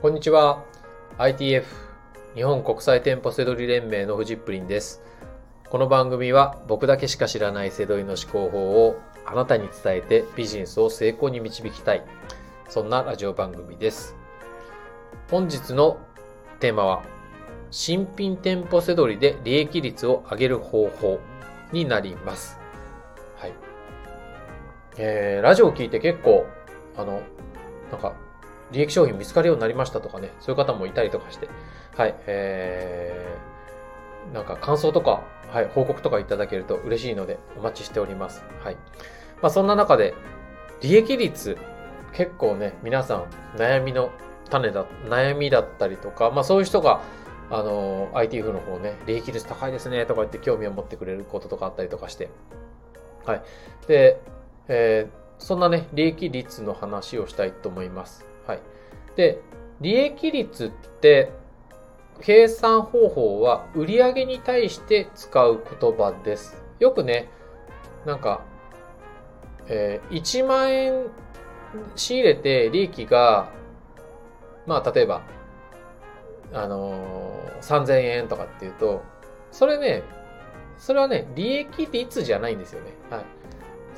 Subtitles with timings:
[0.00, 0.64] こんにちは。
[1.18, 1.66] ITF
[2.34, 5.02] 日本国際店舗セドリ連盟のフジップリンです。
[5.68, 12.04] この番組は僕だけしか知らないセドリの思考法をあなたに伝えてビジネスを成功に導きたい。
[12.70, 14.16] そんなラジオ番組です。
[15.30, 15.98] 本日の
[16.60, 17.02] テーマは
[17.70, 21.20] 新品店舗セドリで利益率を上げる方法
[21.72, 22.58] になります。
[23.36, 23.52] はい。
[24.96, 26.46] えー、ラジオを聞いて結構、
[26.96, 27.20] あの、
[27.92, 28.14] なんか、
[28.72, 31.48] 利益商品見つかるようになりましたとかね、そういう方もいたりとかして、
[31.96, 38.44] はい、えー、なんか感想とか、はい、報告とかいただけると嬉しいのでお待ちしております。
[38.62, 38.76] はい。
[39.42, 40.14] まあそんな中で、
[40.80, 41.56] 利益率、
[42.12, 43.24] 結構ね、皆さん
[43.56, 44.10] 悩みの
[44.48, 47.00] 種だ、悩みだったりとか、まあそういう人が、
[47.50, 52.30] あの、ITF の方ね、利益率高いですねとか言って興味を持ってくれることとかあったりとかして、
[53.26, 53.42] はい。
[53.88, 54.20] で、
[54.68, 58.29] えー、そんなね、利益率の話をしたいと思います。
[58.46, 58.60] はい。
[59.16, 59.40] で、
[59.80, 61.32] 利益率って、
[62.20, 66.62] 計算方法は売上に対して使う言葉です。
[66.78, 67.30] よくね、
[68.04, 68.42] なんか、
[69.68, 71.06] えー1万円
[71.94, 73.50] 仕入れて利益が、
[74.66, 75.22] まあ例えば、
[76.52, 79.02] あのー3000円とかっていうと、
[79.52, 80.02] それね、
[80.78, 82.92] それはね、利益率じゃないんですよね。
[83.10, 83.24] はい。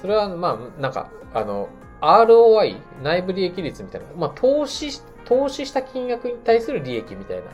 [0.00, 1.68] それは、まあ、なんか、あの、
[2.02, 7.44] ROI、内部利益率みたいな、まあ、投資、投資した金額に対する利益みたいな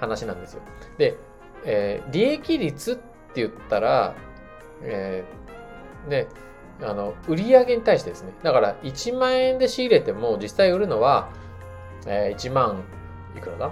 [0.00, 0.62] 話なんですよ。
[0.98, 1.16] で、
[1.64, 3.02] えー利益率って
[3.36, 4.14] 言ったら、
[4.82, 6.26] えーね、
[6.82, 8.32] あの、売上に対してですね。
[8.42, 11.30] だから、1万円で仕入れても、実際売るのは、
[12.06, 12.82] えー1万、
[13.36, 13.70] いくらだ？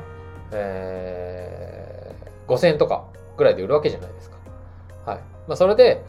[0.53, 3.05] えー、5000円とか
[3.37, 4.37] ぐらいで売るわけじゃないですか。
[5.07, 5.19] はい。
[5.49, 6.03] まあ、それで、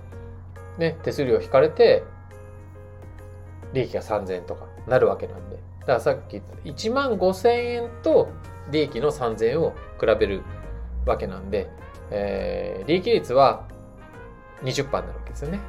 [0.77, 2.03] ね、手数料引かれて、
[3.75, 5.57] 利益が3000円とかなるわけなんで。
[5.81, 8.29] だからさっき言った1万5000円と
[8.71, 10.41] 利益の3000円を比べる
[11.05, 11.69] わけなんで、
[12.09, 13.67] えー利益率は
[14.63, 15.59] 20%になるわけですよね。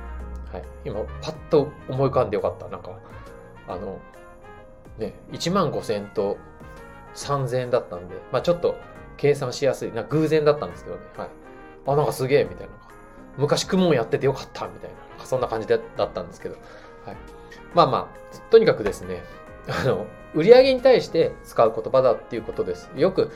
[0.52, 0.62] はい。
[0.84, 2.68] 今、パッと思い浮かんでよかった。
[2.68, 2.90] なんか、
[3.66, 3.98] あの、
[4.98, 6.38] ね、1万5000円と
[7.14, 8.76] 3000円だったんで、まあちょっと
[9.16, 9.92] 計算しやすい。
[9.92, 11.02] な偶然だったんですけどね。
[11.16, 11.28] はい。
[11.86, 12.72] あ、なんかすげえみたいな。
[13.36, 15.24] 昔クモンやっててよかったみたいな。
[15.24, 15.80] そんな感じだっ
[16.12, 16.56] たんですけど。
[17.06, 17.16] はい。
[17.74, 19.22] まあまあ、とにかくですね、
[19.68, 22.90] あの、売上に対して使う言葉だっていうことです。
[22.96, 23.30] よく、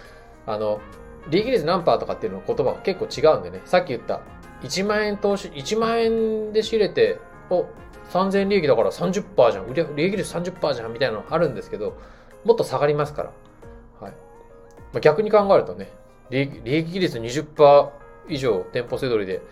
[0.47, 0.81] あの、
[1.29, 4.21] 利益率何パーとかっていうの言葉が結構違うんでね、さっき言った
[4.63, 7.67] 1万円投資、1万円で仕入れて、お、
[8.11, 11.97] 3000利益だから30%じゃん、売り利益率30%じゃんみたいなのあるんですけど、
[12.45, 13.33] もっと下がりますから。
[14.01, 14.13] はい。
[14.93, 15.93] まあ、逆に考えるとね、
[16.31, 17.91] 利益利益率20%
[18.29, 19.43] 以上店舗せどりで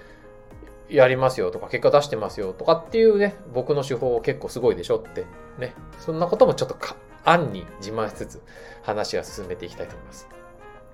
[0.91, 5.27] やりますよとか、結果出してますよとかっていうね、僕の手法結構すごいでしょって、
[5.59, 5.75] ね。
[5.99, 8.43] そんなこともちょっとか、案に自慢しつつ
[8.83, 10.29] 話は進めていきたいと思います。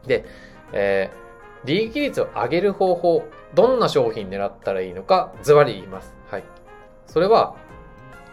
[0.07, 0.25] で、
[0.73, 1.25] えー
[1.65, 3.25] 利益率を上げる方法、
[3.55, 6.15] どんな商品狙ったらいいのか、ズバリ言います。
[6.31, 6.45] はい。
[7.07, 7.57] それは、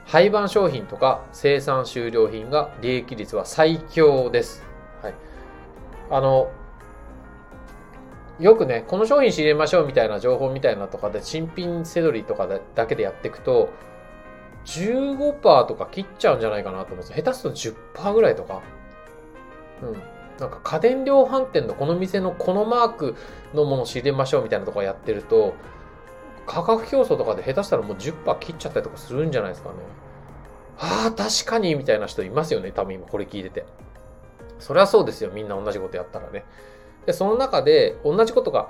[0.05, 4.63] 廃盤商品とか生産終了品が利益率は最強です。
[5.01, 5.13] はい。
[6.09, 6.51] あの、
[8.41, 13.69] よくね、この商品仕入れましょうみたいな情報みたいなとかで、新品セドリとかだけでやっていくと、
[14.66, 17.16] 15%とか切っちゃうんじゃないかなと思うんですよ。
[17.18, 18.62] 下手すると10%ぐらいとか。
[19.84, 19.94] うん。
[20.40, 23.16] なんか家電量販店のこの店のこのマーク
[23.53, 25.53] のものを仕入れましょうみたいなとこやってると、
[26.47, 29.75] 価格競争とかで下手したらもう10%切っちゃったりとかするんじゃないですかね。
[30.79, 32.72] ああ、確かにみたいな人いますよね。
[32.72, 33.66] 多分今これ聞いてて。
[34.58, 35.31] そりゃそうですよ。
[35.31, 36.44] みんな同じことやったらね。
[37.06, 38.69] で、その中で同じことが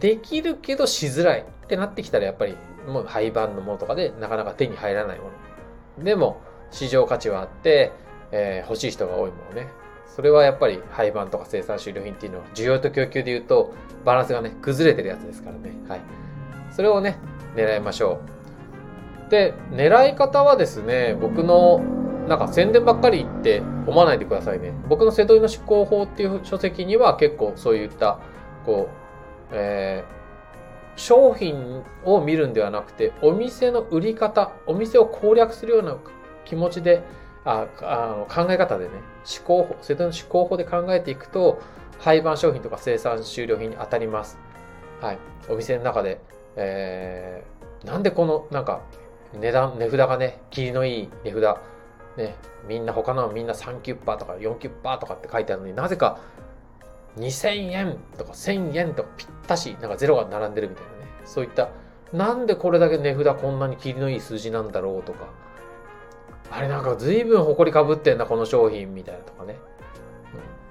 [0.00, 2.56] できるけどしづらいってなってきたらやっぱり
[2.86, 5.30] もう廃盤のものとかでなかなか手に入らないも
[5.98, 6.04] の。
[6.04, 6.40] でも
[6.70, 7.92] 市場価値はあって、
[8.30, 9.68] えー欲しい人が多いものね。
[10.06, 13.72] それはやっぱり廃盤とか生産終了品っていうのは需要と供給で言うと
[14.04, 15.72] バランスがね、崩れてるやつですからね。
[15.88, 16.00] はい。
[16.70, 17.18] それをね、
[17.54, 18.20] 狙いましょ
[19.26, 19.30] う。
[19.30, 21.82] で、狙い方はですね、僕の
[22.28, 24.72] なんか宣伝ばっかり言って思わないでくださいね。
[24.88, 28.18] 僕の瀬戸井の思考法っていう書籍には結構そういった、
[28.64, 28.88] こ
[29.50, 30.18] う、えー
[30.98, 35.96] 商品を見るんではなくて、お店の売り方、お店を攻略するような
[36.44, 37.02] 気持ちで、
[37.44, 38.90] ああの考え方でね、
[39.38, 41.60] 思考法、瀬戸の思考法で考えていくと、
[42.00, 44.38] 廃盤商品とか生産終了品に当たります。
[45.00, 45.18] はい。
[45.48, 46.20] お店の中で、
[46.56, 48.80] えーなんでこの、なんか、
[49.32, 51.58] 値段、値札がね、霧のいい値札、
[52.18, 52.34] ね、
[52.66, 56.18] みんな他のはみんな3キュッパーとか4キュッパーとかって書いてあるのになぜか
[57.16, 60.96] 2000円とか1000円とかぴったし、なんかゼロが並んでるみたいなね。
[61.24, 61.70] そういった、
[62.12, 65.28] なんでこれだけ値札こんなに霧のいい数字なんだろうとか、
[66.50, 69.54] あれなんか随分埃かぶってんな、この商品みたいなとかね。
[69.54, 69.58] うん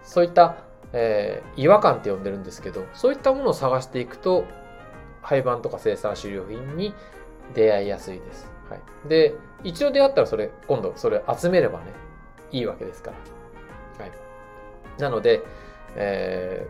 [0.04, 0.58] そういった、
[0.94, 4.46] えー、違和感って呼んでるんですけど、そういったものを探していくと、
[5.22, 6.94] 廃盤とか生産終了品に
[7.54, 8.50] 出会いやすいです。
[8.70, 9.10] はい。
[9.10, 11.86] で、一度出会ったらそれ、今度それ集めればね、
[12.52, 13.12] いいわけですか
[14.00, 14.06] ら。
[14.06, 14.12] はい。
[15.02, 15.42] なので、
[15.96, 16.68] え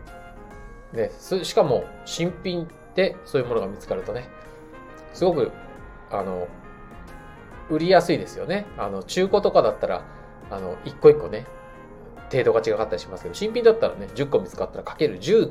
[0.92, 4.28] ー、ね、しかも新品でそういうものが見つかるとね、
[5.12, 5.50] すごく、
[6.10, 6.48] あの、
[7.70, 8.66] 売りやすいですよね。
[8.78, 10.02] あの、中古とかだったら、
[10.50, 11.44] あの、一個一個ね、
[12.30, 15.50] 程度が違かったりしますけど、新品だったらね、10個見つかったらかける10っ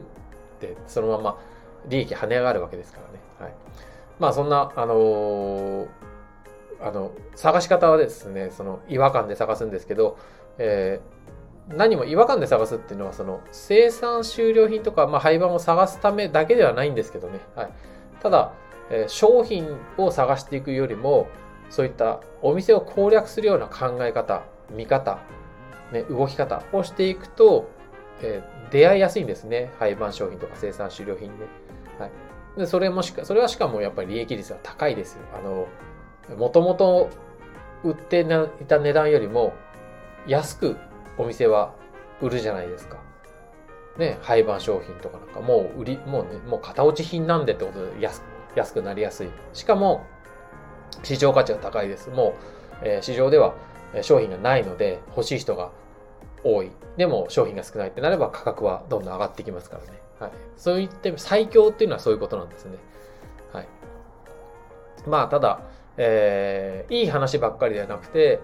[0.59, 1.39] てそのまま
[1.87, 3.19] 利益跳ね上がるわけですからね。
[3.39, 3.53] はい。
[4.19, 5.87] まあそんな、あのー、
[6.81, 10.17] あの、探し方はですね、その違和感で探すんですけど、
[10.57, 17.39] えー、何も違和感で探すっていうのは、その生産終了品とか、まあ、廃盤を探すためだけではないんですけどね。
[17.55, 17.69] はい。
[18.21, 18.51] ただ、
[18.89, 21.27] えー、商品を探していくよりも、
[21.69, 25.19] そういったお店を攻略するような考え方、見方、
[25.91, 27.69] ね、動き方をしていくと、
[28.21, 29.71] えー、出会いやすいんですね。
[29.79, 31.45] 廃盤商品とか生産終了品で。
[31.99, 32.11] はい。
[32.59, 35.19] で、それもしか、それはしかもやっぱり利益率が高いですよ。
[35.37, 35.67] あの、
[36.35, 37.09] もともと
[37.83, 39.53] 売っていた値段よりも
[40.27, 40.77] 安く
[41.17, 41.73] お店は
[42.21, 42.97] 売るじゃないですか。
[43.97, 48.21] ね、廃盤商品とかなんかもう売り、もうね、もう型落ち品なんでってことで安
[48.55, 49.29] 安くなりやすい。
[49.53, 50.05] しかも、
[51.03, 52.09] 市場価値が高いです。
[52.09, 52.35] も
[52.81, 53.53] う、えー、市場では
[54.01, 55.71] 商品がないので欲しい人が
[56.43, 56.71] 多い。
[56.97, 59.99] でも商品が少ないってなれば価格はどんどん上がってきますからね。
[60.19, 60.31] はい。
[60.57, 62.77] そういって最強っていうのはそういうことなんですね。
[63.53, 63.67] はい。
[65.07, 65.61] まあ、ただ、
[65.97, 68.39] えー、いい話ばっかりではなくて、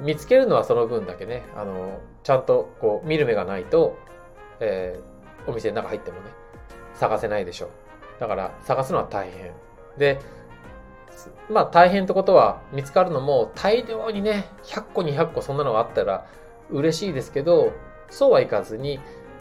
[0.00, 3.98] 見つけるのはその分だけね、あの、ちゃんとこう見る目がないと、
[4.60, 6.30] えー、お店の中入ってもね、
[6.94, 7.70] 探せないでしょう。
[8.20, 9.52] だから探すのは大変。
[9.98, 10.20] で、
[11.50, 16.26] まあ大変ってことは見つかるのも大量にね、100個200個そんなのがあったら
[16.70, 17.72] 嬉しいですけど、
[18.08, 19.00] そうはいかずに、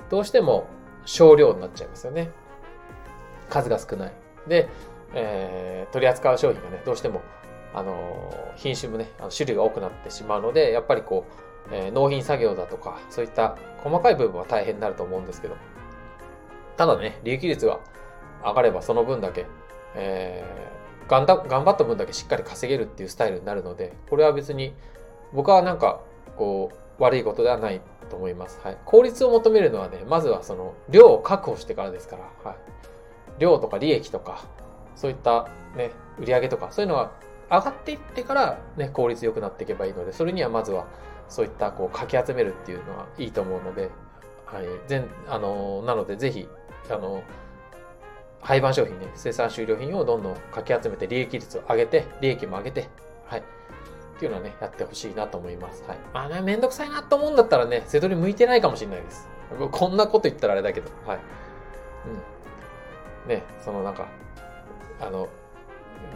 [0.09, 0.65] どうしても
[1.05, 2.31] 少量になっちゃいますよね。
[3.49, 4.13] 数が少ない。
[4.47, 4.69] で、
[5.13, 7.21] えー、取り扱う商品がね、どうしても、
[7.73, 11.25] あの、品種もね、あの種類が多くなってしまうので、やっぱりこ
[11.71, 15.55] う、えー、納品作業だとか、そういった細かい部分は大変になると思うんですけど、
[16.77, 17.79] ただね、利益率が
[18.43, 19.45] 上がればその分だけ、
[19.95, 24.73] えー、頑張った分だけしっかり稼げるっていうスタイルになるので、これは別に
[25.33, 26.01] 僕はなんか、
[26.35, 28.59] こう、悪いことではないと思います。
[28.63, 28.77] はい。
[28.85, 32.57] 効率を求めるのはね、まずはその量を確保してからですから、はい。
[33.39, 34.45] 量とか利益とか、
[34.95, 37.11] そういったね、売り上げとか、そういうのが
[37.51, 40.87] 上がっていってからね、効率良くなっていけばいいので、それにはまずは
[41.27, 43.89] そういったこう、かき集めるっていうのはいいと思うので、
[44.45, 44.65] はい。
[44.87, 46.47] 全、あの、なのでぜひ、
[46.89, 47.23] あの、
[48.41, 52.89] 廃盤商品ね、生産終了品をどんどんかき集めて利益率を上げて、利益も上げて、
[53.27, 53.39] はい。
[53.41, 53.43] っ
[54.19, 55.83] ていうのはね、やってほしいなと思います。
[55.87, 55.97] はい。
[56.13, 59.27] まあね、めんどくさいなと思うんだったらね、瀬戸り向いてないかもしれないです。
[59.71, 61.19] こんなこと言ったらあれだけど、はい。
[63.25, 63.29] うん。
[63.29, 64.07] ね、そのなんか、
[65.01, 65.27] あの、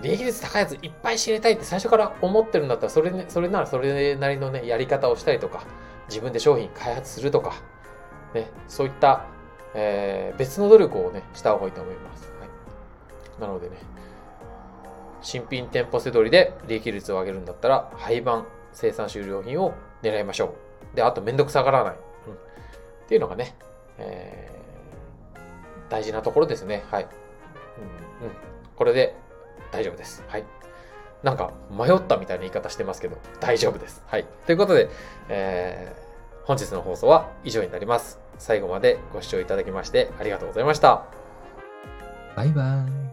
[0.02, 5.64] 利益率高いやついっぱい知りたいって最初から思ってるんだったら、それ,、ね、それならそれなりのね、やり方をしたりとか、
[6.10, 7.54] 自分で商品開発するとか、
[8.34, 9.26] ね、そういった、
[9.74, 12.30] えー、別の努力をね、した方がいいと思います。
[12.40, 13.42] はい。
[13.42, 13.78] なのでね、
[15.22, 19.74] 新品店舗せどりで利益率を上げるんだったら、廃盤生産終了品を
[20.04, 20.54] 狙いましょ
[20.94, 20.96] う。
[20.96, 21.94] で、あとめんどくさがらない。
[21.94, 22.34] うん。
[22.34, 22.38] っ
[23.08, 23.56] ていうのがね、
[23.98, 26.84] えー、大事なところですね。
[26.92, 27.04] はい。
[27.04, 28.34] うん、うん。
[28.76, 29.16] これで
[29.76, 30.24] 大丈夫です。
[30.28, 30.46] はい。
[31.24, 34.04] なんか迷ったみたいな言い方してますけど、大丈夫です。
[34.08, 34.26] はい。
[34.46, 34.90] ということで、
[35.28, 38.20] えー、本日の放送は以上になります。
[38.38, 41.04] 最後までご視聴いただきましてありがとうございました。
[42.36, 43.05] バイバイ。